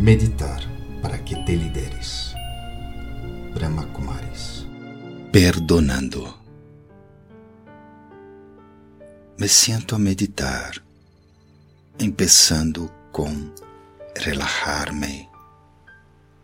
Meditar 0.00 0.62
para 1.02 1.22
que 1.22 1.36
te 1.44 1.54
lideres. 1.54 2.32
Brahma 3.52 3.84
Kumaris. 3.92 4.66
Perdonando. 5.30 6.40
Me 9.36 9.46
siento 9.46 9.94
a 9.94 9.98
meditar, 9.98 10.82
empezando 11.98 12.90
com 13.12 13.52
relajar-me, 14.16 15.28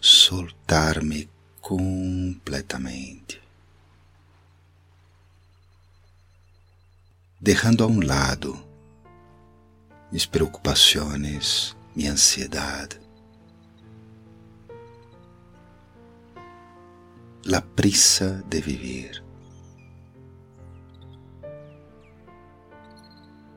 soltar-me 0.00 1.28
completamente. 1.60 3.40
Deixando 7.38 7.84
a 7.84 7.86
um 7.86 8.00
lado 8.00 8.60
mis 10.10 10.26
preocupações, 10.26 11.76
minha 11.94 12.10
ansiedade, 12.10 13.03
la 17.46 17.60
prisa 17.60 18.42
de 18.48 18.60
vivir. 18.60 19.22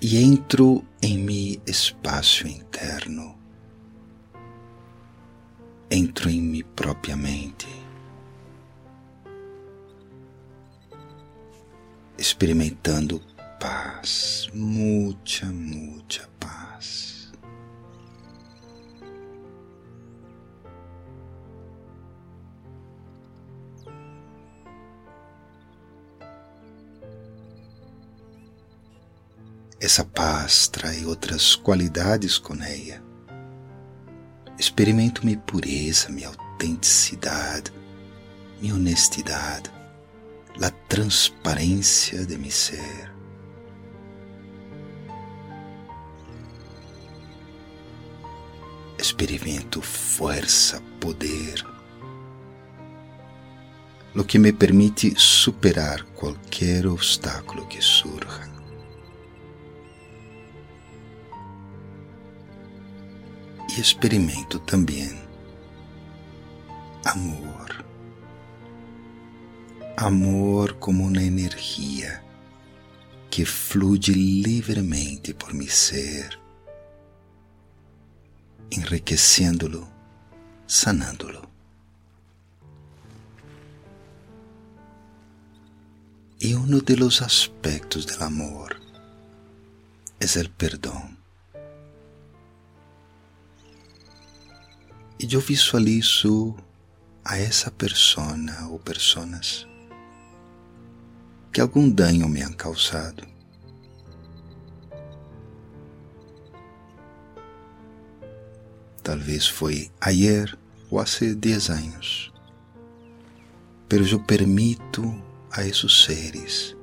E 0.00 0.16
entro 0.22 0.84
em 1.00 1.18
mi 1.18 1.60
espaço 1.66 2.46
interno, 2.46 3.36
entro 5.90 6.28
em 6.28 6.40
mi 6.40 6.62
própria 6.62 7.16
mente, 7.16 7.68
experimentando 12.16 13.20
paz, 13.60 14.48
muita, 14.52 15.46
muita 15.46 16.28
paz. 16.38 17.17
Essa 29.80 30.04
paz 30.04 30.66
traz 30.66 31.06
outras 31.06 31.54
qualidades 31.54 32.36
com 32.36 32.54
ela. 32.54 33.00
Experimento 34.58 35.24
minha 35.24 35.38
pureza, 35.38 36.08
minha 36.08 36.26
autenticidade, 36.26 37.72
minha 38.60 38.74
honestidade, 38.74 39.70
a 40.60 40.68
transparência 40.88 42.26
de 42.26 42.36
meu 42.36 42.50
ser. 42.50 43.12
Experimento 48.98 49.80
força, 49.80 50.82
poder, 50.98 51.64
lo 54.12 54.24
que 54.24 54.40
me 54.40 54.52
permite 54.52 55.14
superar 55.16 56.02
qualquer 56.16 56.84
obstáculo 56.84 57.64
que 57.68 57.80
surja. 57.80 58.57
Experimento 63.80 64.58
também 64.60 65.28
amor. 67.04 67.84
Amor 69.96 70.74
como 70.74 71.04
uma 71.04 71.22
energia 71.22 72.22
que 73.30 73.44
flui 73.44 73.98
livremente 73.98 75.34
por 75.34 75.52
meu 75.54 75.68
ser, 75.68 76.38
enriquecendo-lo, 78.70 79.88
sanando-lo. 80.66 81.48
E 86.40 86.54
um 86.54 86.66
dos 86.66 87.22
aspectos 87.22 88.04
do 88.06 88.22
amor 88.22 88.80
é 90.20 90.40
o 90.40 90.50
perdão. 90.50 91.07
E 95.30 95.34
eu 95.34 95.40
visualizo 95.40 96.56
a 97.22 97.36
essa 97.36 97.70
persona 97.70 98.66
ou 98.68 98.78
personas 98.78 99.68
que 101.52 101.60
algum 101.60 101.90
dano 101.90 102.26
me 102.30 102.40
han 102.40 102.54
causado. 102.54 103.26
Talvez 109.02 109.46
foi 109.46 109.90
ayer 110.00 110.56
ou 110.90 110.98
há 110.98 111.04
10 111.04 111.68
anos, 111.68 112.32
pero 113.86 114.06
eu 114.06 114.20
permito 114.20 115.02
a 115.50 115.62
esses 115.62 116.04
seres 116.04 116.74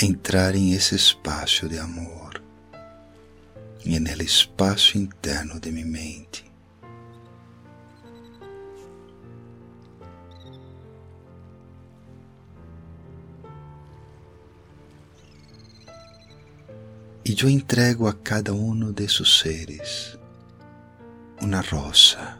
entrar 0.00 0.54
em 0.54 0.72
esse 0.72 0.94
espaço 0.94 1.68
de 1.68 1.78
amor 1.78 2.42
e 3.84 4.00
no 4.00 4.22
espaço 4.22 4.96
interno 4.96 5.60
de 5.60 5.70
minha 5.70 5.84
mente 5.84 6.51
E 17.32 17.44
eu 17.44 17.48
entrego 17.48 18.06
a 18.06 18.12
cada 18.12 18.52
um 18.52 18.92
desses 18.92 19.38
seres 19.38 20.18
uma 21.40 21.62
rosa, 21.62 22.38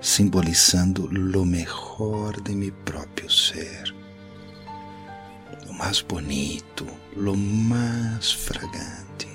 simbolizando 0.00 1.08
lo 1.10 1.44
mejor 1.44 2.40
de 2.40 2.54
mi 2.54 2.70
próprio 2.70 3.28
ser, 3.28 3.92
lo 5.66 5.72
mais 5.72 6.02
bonito, 6.02 6.86
lo 7.16 7.34
mais 7.34 8.30
fragante, 8.30 9.26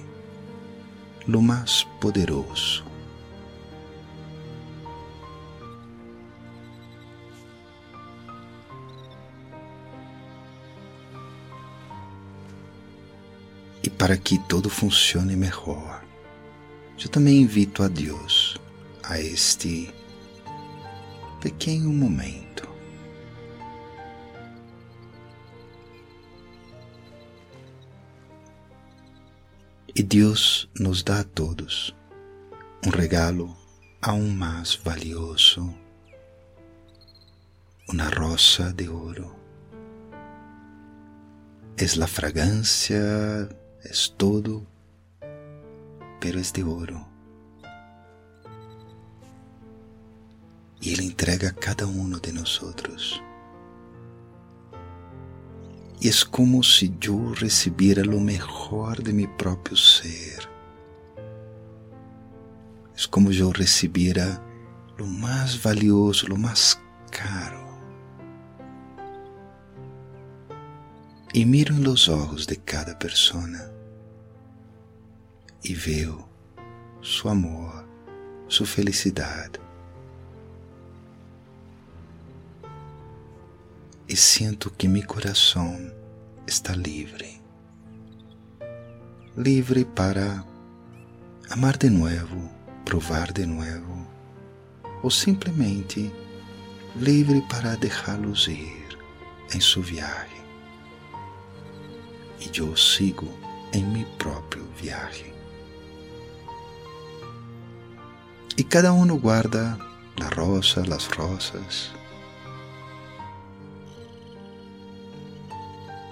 lo 1.27 1.41
mais 1.41 1.85
poderoso. 1.99 2.90
E 13.83 13.89
para 13.89 14.15
que 14.17 14.37
tudo 14.47 14.69
funcione 14.69 15.35
melhor, 15.35 16.03
eu 17.03 17.09
também 17.09 17.41
invito 17.41 17.81
a 17.81 17.87
Deus 17.87 18.55
a 19.03 19.19
este 19.19 19.91
pequeno 21.39 21.91
momento. 21.91 22.69
E 29.95 30.03
Deus 30.03 30.69
nos 30.79 31.03
dá 31.03 31.19
a 31.19 31.23
todos 31.23 31.95
um 32.85 32.89
regalo 32.89 33.55
aún 34.01 34.29
mais 34.29 34.75
valioso, 34.75 35.75
uma 37.89 38.09
rosa 38.09 38.71
de 38.73 38.87
ouro. 38.87 39.35
É 41.77 42.03
a 42.03 42.07
fragrância 42.07 43.49
es 43.83 44.13
todo, 44.17 44.65
pero 46.19 46.39
es 46.39 46.53
de 46.53 46.63
oro. 46.63 47.07
Y 50.79 50.93
Él 50.93 51.01
entrega 51.01 51.49
a 51.49 51.53
cada 51.53 51.85
uno 51.85 52.19
de 52.19 52.33
nosotros. 52.33 53.21
E 56.03 56.09
é 56.09 56.25
como 56.31 56.63
se 56.63 56.91
eu 57.03 57.31
recebera 57.31 58.01
lo 58.01 58.19
mejor 58.19 59.03
de 59.03 59.13
mi 59.13 59.27
próprio 59.27 59.77
ser. 59.77 60.49
É 62.97 63.07
como 63.11 63.31
eu 63.31 63.51
recebera 63.51 64.43
lo 64.97 65.05
mais 65.05 65.53
valioso, 65.53 66.27
lo 66.27 66.39
mais 66.39 66.75
caro. 67.11 67.60
E 71.33 71.45
miro 71.45 71.73
los 71.75 72.09
olhos 72.09 72.45
de 72.45 72.57
cada 72.57 72.93
persona 72.93 73.71
e 75.63 75.73
veo 75.73 76.27
seu 77.01 77.31
amor, 77.31 77.87
sua 78.49 78.65
felicidade. 78.65 79.57
E 84.09 84.15
sinto 84.17 84.69
que 84.71 84.89
meu 84.89 85.07
coração 85.07 85.89
está 86.45 86.73
livre. 86.73 87.39
Livre 89.37 89.85
para 89.85 90.43
amar 91.49 91.77
de 91.77 91.89
novo, 91.89 92.51
provar 92.83 93.31
de 93.31 93.45
novo, 93.45 94.05
ou 95.01 95.09
simplesmente 95.09 96.11
livre 96.97 97.41
para 97.43 97.77
deixá-los 97.77 98.49
ir 98.49 98.99
em 99.55 99.61
sua 99.61 99.83
viagem. 99.83 100.40
E 102.41 102.59
eu 102.59 102.75
sigo 102.75 103.27
em 103.71 103.83
meu 103.85 104.07
próprio 104.17 104.65
viagem. 104.81 105.31
Y 108.57 108.63
cada 108.63 108.91
uno 108.91 109.15
guarda 109.17 109.77
la 110.17 110.29
rosa, 110.29 110.83
las 110.85 111.07
rosas. 111.15 111.91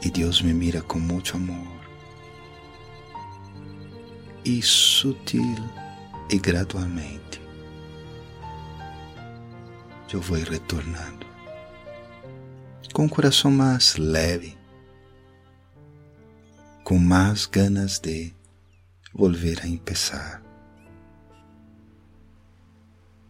Y 0.01 0.11
Dios 0.11 0.43
me 0.43 0.53
mira 0.53 0.81
con 0.81 1.05
mucho 1.05 1.35
amor. 1.35 1.79
E 4.45 4.61
sutil 4.61 5.57
e 6.29 6.37
gradualmente 6.37 7.41
eu 10.11 10.21
vou 10.21 10.37
retornando 10.37 11.27
com 12.93 13.05
o 13.05 13.09
coração 13.09 13.51
mais 13.51 13.95
leve, 13.95 14.57
com 16.89 16.97
mais 16.97 17.45
ganas 17.45 17.99
de 17.99 18.33
volver 19.13 19.59
a 19.61 19.67
empezar. 19.67 20.41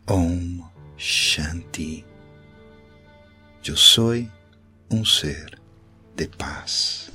Om 0.07 0.63
Shanti. 0.95 2.05
Eu 3.65 3.75
sou 3.75 4.13
um 4.89 5.03
ser 5.03 5.59
de 6.15 6.29
paz. 6.29 7.11